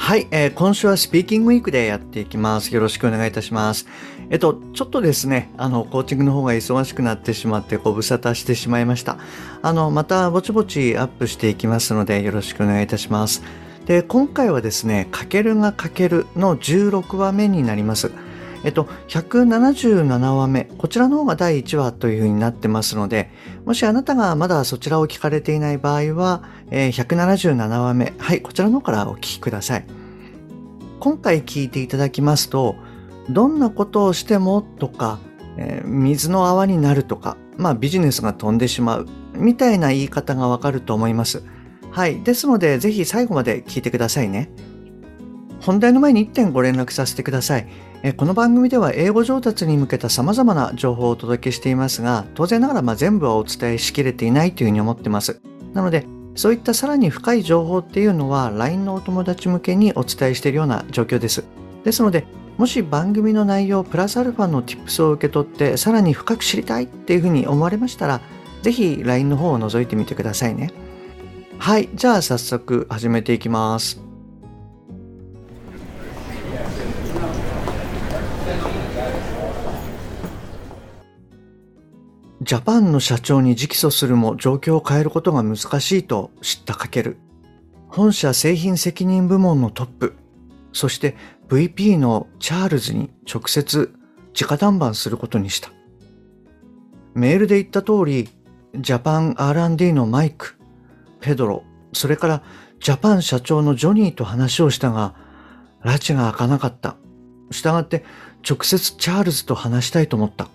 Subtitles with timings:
[0.00, 2.72] はい、えー、今週はスピーキングウィークでやっていきます。
[2.72, 3.86] よろしくお願いいたします。
[4.30, 9.18] えっと、ちょっとですね、あの、コーチングの方が忙しくなってしまって、ご無沙汰してしまいました。
[9.60, 13.42] あの、またぼちぼちアップしていきますので、よろしくお願いいたします。
[13.86, 18.10] で、今回はですね、かけるがかけるの16話目になります。
[18.64, 23.30] えっと、177話目、こちらの方が第1話というふうになってますので、
[23.64, 29.97] もしあなたがまだそちらを聞かれていない場合は、えー、177話目、はい、こちらの方からお聞きください。
[31.00, 32.76] 今回聞いていただきますと、
[33.30, 35.18] どんなことをしてもとか、
[35.56, 41.42] えー、水の泡になるとか、まあビジネスが飛んでしまうみたいな言い方がわかると思います。
[41.90, 42.22] はい。
[42.22, 44.50] ですので、ぜひ最後まで聞いてくださいね。
[45.60, 47.66] 本題の前に1点ご連絡させてください。
[48.02, 55.40] えこの番組では英語上達に向けた様々な情報をお届けしていますが、当然ながらま全部はお伝えしきれていないというふうに思ってます。
[55.74, 56.06] なので、
[56.38, 61.42] そういったさらに深い情報っていうのは LINE のお友達向けにお伝えしているような状況です。
[61.82, 62.26] ですので、
[62.58, 68.20] もし番組の内容プラスアルファの Tips を受け取ってさらに深く知りたいっていうふうに思われましたら、
[68.62, 70.70] ぜひ LINE の方を覗いてみてくださいね。
[71.58, 74.07] はい、じゃあ早速始めていきます。
[82.48, 87.18] ジャパンの社長に直訴するも状況を変えることが難しいと知ったかける。
[87.88, 90.14] 本社製品責任部門のトップ、
[90.72, 91.14] そして
[91.50, 93.94] VP のチャールズに直接
[94.34, 95.70] 直談判することにした。
[97.12, 98.30] メールで言った通り、
[98.78, 100.56] ジャパン R&D のマイク、
[101.20, 102.42] ペドロ、それから
[102.80, 105.14] ジャパン社長のジョニーと話をしたが、
[105.84, 106.96] 拉致が開かなかった。
[107.50, 108.06] したがって
[108.48, 110.48] 直接チャールズと話したいと思った。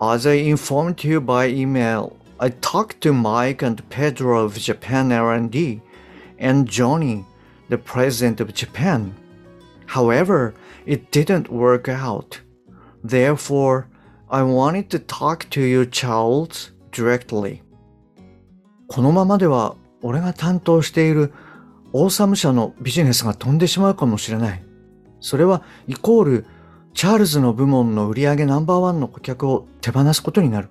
[0.00, 5.80] As I informed you by email, I talked to Mike and Pedro of Japan R&D
[6.38, 7.24] and Johnny,
[7.68, 9.14] the president of Japan.
[9.86, 10.54] However,
[10.86, 12.40] it didn't work out.
[13.04, 13.86] Therefore,
[14.28, 17.62] I wanted to talk to you, Charles, directly.
[18.88, 21.32] このままでは俺が担当している
[21.92, 24.62] オーサム社のビジネスが飛んでしまうかもしれない。
[25.20, 26.46] それはイコール
[26.97, 30.69] チャールズの部門の売り上げナンバーワンの顧客を手放すことになる。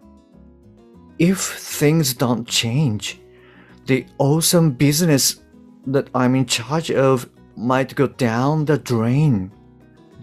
[1.20, 3.20] If things don't change,
[3.86, 5.40] the awesome business
[5.86, 9.50] that I'm in charge of might go down the drain.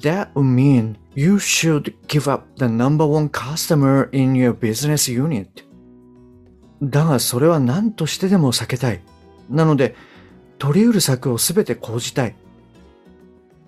[0.02, 5.63] That would mean you should give up the number one customer in your business unit.
[6.81, 9.02] だがそれは何としてでも避けたい。
[9.50, 9.96] なので、
[10.59, 12.36] 取り得る策をすべて講じたい。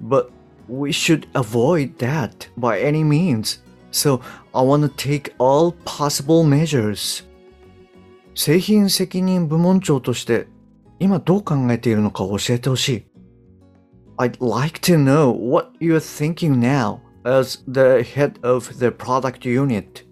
[0.04, 0.32] But
[0.68, 3.60] we should avoid that by any means.
[3.92, 4.22] So
[4.54, 7.24] I want to take all possible measures.
[8.36, 10.48] 製品責任部門長として
[11.00, 13.06] 今どう考えているのか教えてほしい。
[14.18, 20.06] I'd like to know what you're thinking now as the head of the product unit.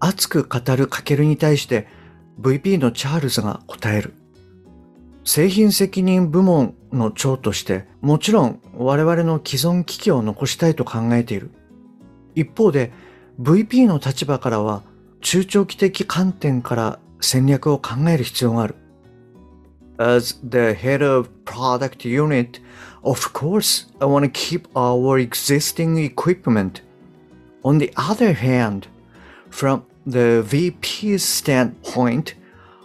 [0.00, 1.86] 熱く語るかけるに対して
[2.40, 4.14] VP のチャールズが答える。
[5.24, 11.50] 製品責任部門の長としてもちろん我々の既存機器を残したいと考えている。
[12.34, 12.92] 一方で
[13.40, 14.82] VP の立場からは
[15.20, 18.74] 中長期的観点から戦略を考える必要がある。
[19.98, 22.60] As the head of product unit,
[23.02, 26.82] of course I want to keep our existing equipment.
[27.62, 28.88] On the other hand,
[29.50, 32.34] from the VP's standpoint,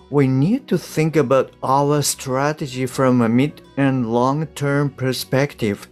[0.10, 5.90] we need to think about our strategy from a mid and long-term perspective.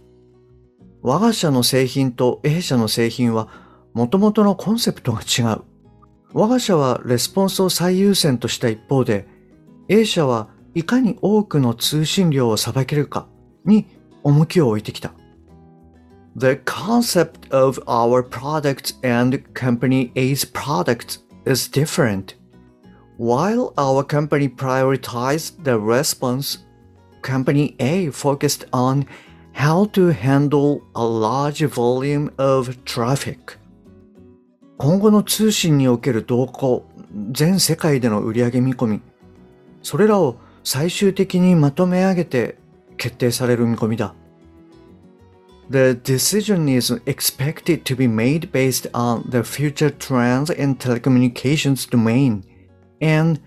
[1.02, 3.48] 我が社の製品と A 社の製品は
[3.92, 5.62] 元々のコンセプトが違う。
[6.32, 9.26] 我が社はレスポンスを最優先とした一方で、
[9.88, 13.28] A 社はいかに多くの通信量をさばけるか
[13.64, 13.86] に
[14.22, 15.12] 重きを置いてきた。
[16.36, 22.34] The concept of our products and company A's products is different.
[23.17, 26.59] While our company prioritized the response,
[27.21, 29.05] Company A focused on
[29.53, 33.57] how to handle a large volume of traffic.
[34.77, 36.85] 今後の通信における動向、
[37.31, 39.01] 全世界での売上見込み、
[39.83, 42.57] それらを最終的にまとめ上げて
[42.97, 44.15] 決定される見込みだ。
[45.69, 52.43] The decision is expected to be made based on the future trends in telecommunications domain
[53.04, 53.40] And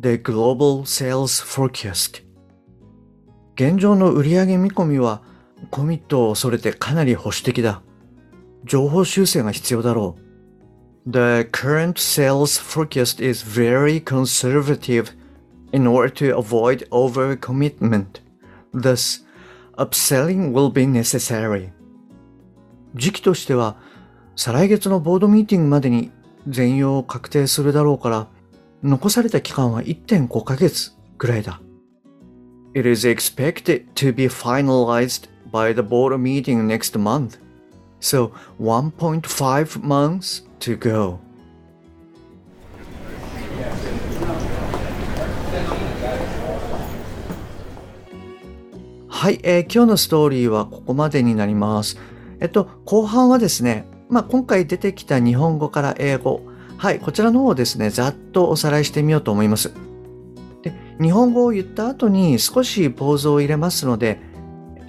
[0.00, 2.24] the global sales forecast.
[3.56, 5.22] 現状の売上見込みは
[5.70, 7.82] コミットを恐れてかなり保守的だ。
[8.64, 10.24] 情報修正が必要だろう。
[11.06, 15.12] The current sales forecast is very conservative
[15.72, 18.22] in order to avoid overcommitment.
[18.72, 19.22] Thus,
[19.76, 21.70] upselling will be necessary.
[22.94, 23.76] 時期としては、
[24.34, 26.10] 再来月のボードミーティングまでに
[26.48, 28.28] 全容を確定するだろうから、
[28.86, 31.58] 残された期間は1.5ヶ月ぐらいだ。
[32.74, 37.38] It is expected to be finalized by the board meeting next month.
[37.98, 41.18] So 1.5 months to go.
[49.08, 51.96] はい、えー、今日のストーリーはここまでになります。
[52.38, 56.42] えっと、後半はですね、まあ、今回出てきた日本語から英語、
[56.84, 59.72] はい、こちらの方をですね、ざっとおさらいしてみようと思います。
[60.60, 64.20] で、日本語を言った後に少しポーズを入れますので、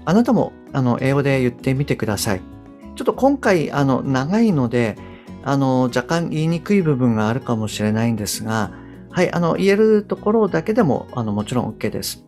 [0.03, 2.41] あなたもあの英語で言ってみてください。
[2.97, 4.97] ちょっと今回あの長いので、
[5.45, 8.71] あの若干言いにくい部分があるかもしれないんですが、
[9.09, 12.25] はい、あの言えるところだけでもあのもちろん OK です。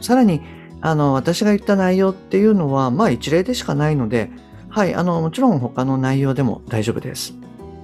[0.00, 0.40] さらに、
[0.80, 4.30] あの、私が言った内容っていうのは、まあ一例でしかないので、
[4.70, 7.34] はい、あの、もちろん他の内容でも大丈夫です。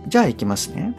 [0.08, 0.94] じゃあ行きますね。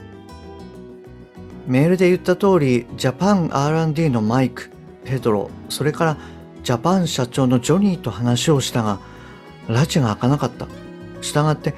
[1.68, 4.70] メールで言った通り、ジャパン R&D のマイク、
[5.06, 6.18] ペドロ、それから
[6.64, 9.00] ジャパン社長のジョニーと話をしたが、
[9.68, 10.68] 拉致が開かなかった。
[11.22, 11.74] したがって、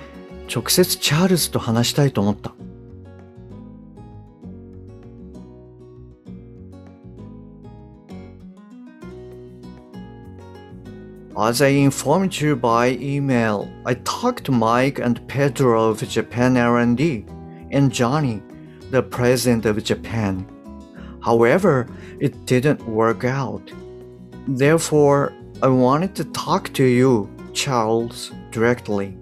[0.53, 2.53] 直接チャールズと話したいと思った。
[11.38, 17.24] As I informed you by email, I talked to Mike and Pedro of Japan R&D
[17.70, 18.42] and Johnny,
[18.90, 20.44] the president of Japan.
[21.22, 21.86] However,
[22.18, 23.72] it didn't work out.
[24.48, 25.32] Therefore,
[25.62, 29.14] I wanted to talk to you, Charles, directly.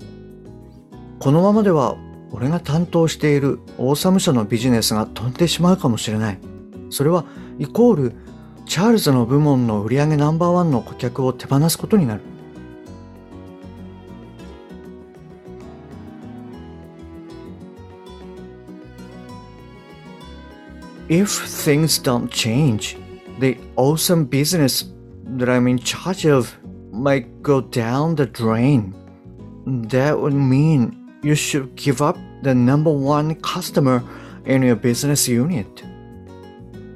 [1.18, 1.96] このままでは
[2.30, 6.38] 俺が担当しているオーサム社のビジネスが飛んでしまうかもしれない。
[6.90, 7.24] それは
[7.58, 8.12] イコール
[8.66, 12.22] チャールズの部門の売上ナンバーワンの顧客を手放すことになる。
[21.08, 22.98] If things don't change,
[23.40, 24.92] the awesome business
[25.38, 26.54] that I'm in charge of
[26.92, 28.92] might go down the drain.
[29.88, 34.02] That would mean you should give up the number one customer
[34.44, 35.82] in your business unit.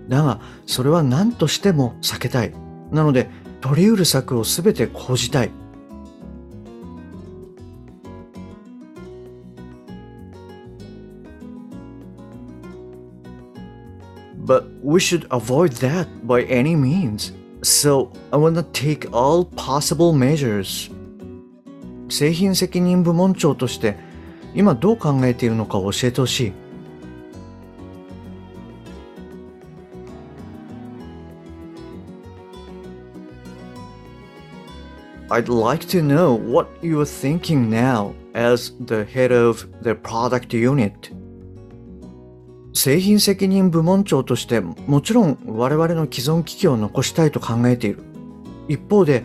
[0.08, 2.54] だが、それは何としても避けたい。
[2.92, 3.30] なので、
[3.62, 5.52] 取り得る策をすべて講じたい。
[14.46, 17.34] But we should avoid that by any means.
[17.62, 20.90] So I wanna take all possible measures.
[22.10, 23.98] 製品責任部門長として
[24.56, 26.67] 今どう考えているのか教えてほしい。
[35.30, 41.14] I'd like to know what you're thinking now as the head of the product unit.
[42.74, 48.04] 製品責任部門長としてもちろん我々の既存機器を残したいと考えている。
[48.70, 49.24] 一方で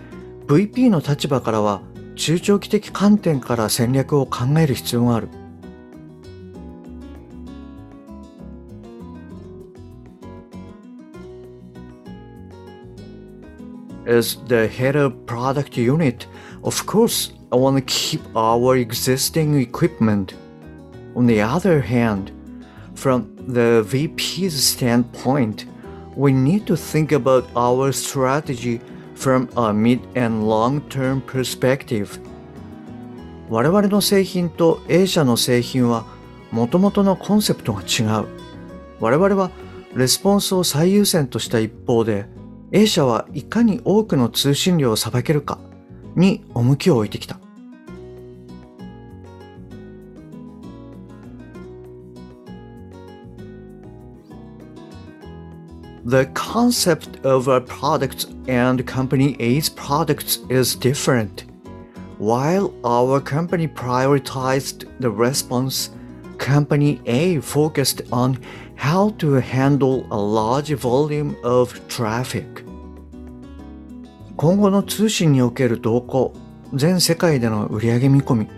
[0.49, 1.83] VP の立場からは
[2.17, 5.29] 中長期的観点から戦略を考える必要がある。
[14.12, 16.28] as the head of product unit,
[16.64, 20.34] of course, I want to keep our existing equipment.
[21.16, 22.32] On the other hand,
[22.96, 25.66] from the VP's standpoint,
[26.16, 28.82] we need to think about our strategy
[29.16, 32.20] from a mid and long-term perspective.
[33.50, 36.06] 我々の製品と A 社の製品は
[36.52, 38.28] もともとのコンセプトが違う。
[39.00, 39.52] 我々は
[39.96, 42.26] レスポンスを最優先とした一方で、
[42.72, 45.58] A 社はいかに多くの通信量をさばけるか
[46.16, 47.40] に重きを置いてきた。
[56.06, 61.44] The concept of a product and company A's products is different.
[62.18, 65.92] While our company prioritized the response,
[66.38, 68.40] company A focused on
[68.76, 72.61] how to handle a large volume of traffic
[74.37, 76.35] 今後の通信における動向
[76.75, 78.49] 全世界での売上見込み、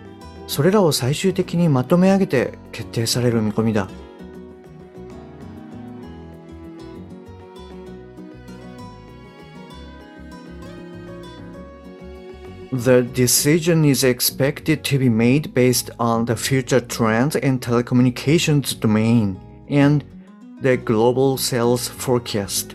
[0.47, 3.88] それらを最終的にまとめ上げて決定される見込みだ。
[12.73, 19.37] The decision is expected to be made based on the future trends in telecommunications domain
[19.71, 20.04] and
[20.61, 22.74] the global sales forecast.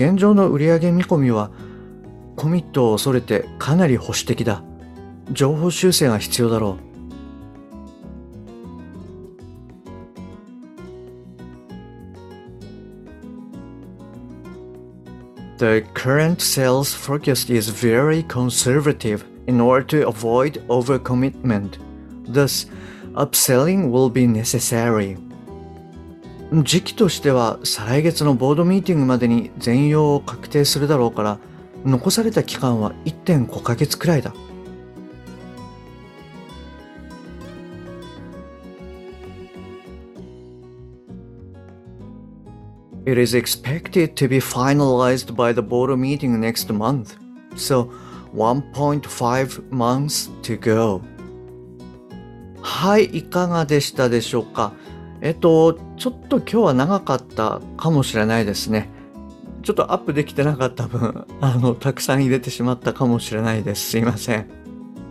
[0.00, 1.50] 現状の売上見込みは
[2.34, 4.62] コミットを恐れてかなり保守的だ。
[5.30, 6.90] 情報修正が必要だろう。
[15.58, 21.72] The current sales forecast is very conservative in order to avoid overcommitment.
[22.26, 22.66] Thus,
[23.12, 25.18] upselling will be necessary.
[26.52, 31.38] 時期としては再来月のボードミーティングまでに全容を確定するだろうから
[31.84, 34.34] 残された期間は1.5ヶ月くらいだ。
[43.06, 47.16] It is expected to be finalized by the board meeting next month,
[47.56, 47.90] so
[48.34, 51.00] 1.5 months to go.
[52.60, 54.74] はい、いかがでしたでしょうか
[55.22, 58.88] えっと、ちょっと今日は長かったかもしれないですね。
[59.62, 63.90] ちょっとアップできてなかった分、 あの、たくさん入れてしまったかもしれないです。
[63.90, 64.46] すいません。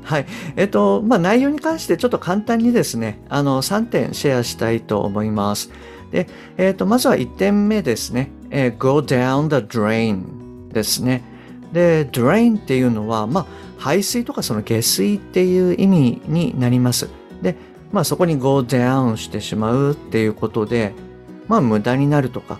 [0.03, 0.25] はい。
[0.55, 5.69] えっと、まあ、内容に関してちょっと簡単にですね、あの、3点シェアしたいと思います。
[6.11, 8.31] で、えっ、と、まずは1点目ですね。
[8.49, 11.23] えー、go down the drain ですね。
[11.71, 13.45] で、drain っていうのは、まあ、
[13.77, 17.09] 排水とかその下水っていう意味になります。
[17.43, 17.55] で、
[17.91, 20.93] まあそこに go down してしまうっていうことで、
[21.47, 22.59] まあ無駄になるとか、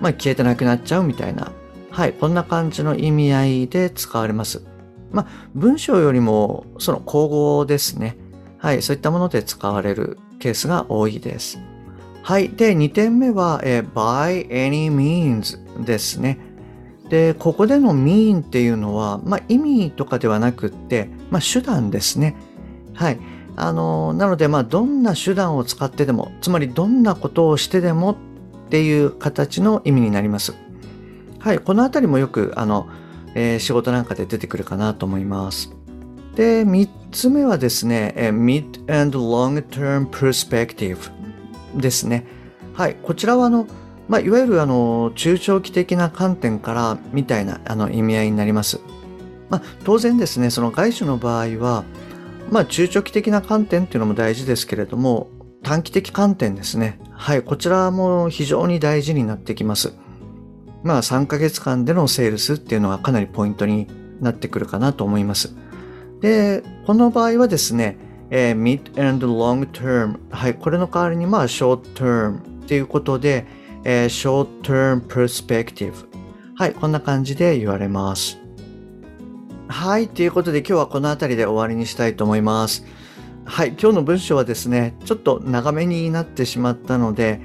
[0.00, 1.52] まあ消えてなくなっちゃうみたいな、
[1.90, 4.62] はい、こんな感じの意味合いで使われます。
[5.10, 8.16] まあ文章よりもその口語ですね。
[8.58, 11.58] はい、そういったもので使われるケースが多いです。
[12.22, 12.50] はい。
[12.50, 16.38] で、2点目は、え by any means ですね。
[17.08, 22.36] で、ここでの mean っていうのは、まあ、意味とかではなくって、まあ、手段ですね。
[22.92, 23.18] はい。
[23.60, 28.16] あの、なので、まあ、どんな手段を使ってでも、つまりどんなことをしてでもっ
[28.70, 30.54] ていう形の意味になります。
[31.38, 31.58] はい。
[31.58, 32.88] このあたりもよく、あの、
[33.34, 35.72] えー、仕事なんかで出てくるかなと思います。
[36.34, 40.98] で、3つ目はですね、え mid and long term perspective
[41.74, 42.26] ですね。
[42.74, 42.96] はい。
[43.02, 43.66] こちらはあの、
[44.08, 48.80] まあ、いわゆるあの、中長期的な観点からみたいなあの意味合いになります。
[49.50, 51.84] まあ、当然ですね、その外資の場合は、
[52.50, 55.28] まあ、中長期的な観点っていうのも大事ですけれども、
[55.62, 57.00] 短期的観点ですね。
[57.12, 57.42] はい。
[57.42, 59.92] こちらも非常に大事になってきます。
[60.82, 63.88] まあ、3ヶ月間でのセールスっていうのがかなりポイントに
[64.20, 65.54] なってくるかなと思います。
[66.20, 67.98] で、この場合はですね、
[68.30, 70.18] えー、mid and long term。
[70.30, 73.46] はい、これの代わりにまあ short term っていうことで、
[73.84, 75.92] えー、short term perspective。
[76.56, 78.38] はい、こんな感じで言われます。
[79.68, 82.86] はい、ということで今日はこの辺りで終わりにしたいと思います。
[83.44, 87.40] はい、今日の文章はですね、ちょっと長めになってしまったので、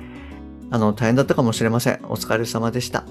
[0.71, 1.99] あの、大変だったかもしれません。
[2.03, 3.03] お疲れ様でした。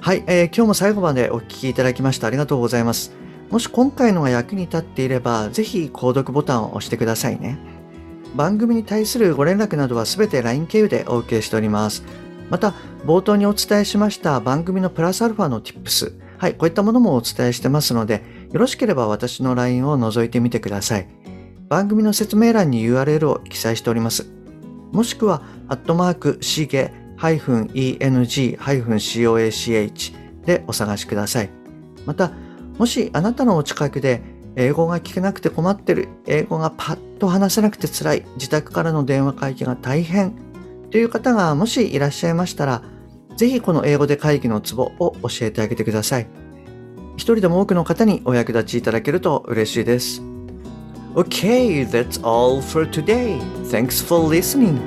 [0.00, 3.12] はい、えー、今日も最後までお聴きいただきましてありがとうございます。
[3.50, 7.58] もし今回のが役に立っていれば、ぜひ購読ボタンを押してくださいね。
[8.36, 12.04] 番組に対するご連絡などはすべて LINE 経由でお受けしております。
[12.50, 12.72] また、
[13.04, 16.27] 冒頭にお伝えしました番組のプラスアルファの Tips。
[16.38, 21.08] はい、こういったものもお伝えしてますので、よろしければ私の LINE を覗いてみてください。
[21.68, 24.30] 番組の説明欄に URL を記載しております。
[24.92, 28.56] もしくは、アットマーク、しげ -eng-coach
[30.46, 31.50] でお探しください。
[32.06, 32.30] また、
[32.78, 34.22] もしあなたのお近くで
[34.54, 40.34] 英語が聞けなくて困ってる、英語がパッと話せなくて辛い、自宅からの電話会議が大変
[40.90, 42.82] という方がもしいらっしゃいましたら、
[43.38, 46.26] ぜひこの英語で会議のツボを教えてあげてください。
[47.14, 50.20] 一人でも多くの方にお役立ちいただけると嬉しいです。
[51.14, 53.40] Okay, that's all for today.
[53.70, 54.80] Thanks for listening.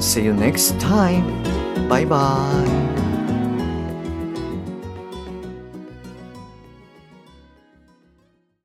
[0.00, 1.24] See you next time.
[1.88, 2.95] Bye bye.